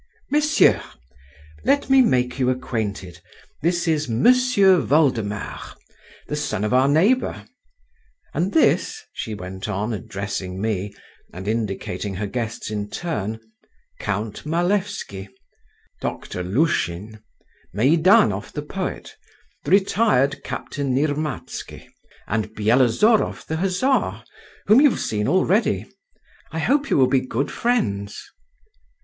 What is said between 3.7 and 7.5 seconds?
is M'sieu Voldemar, the son of our neighbour.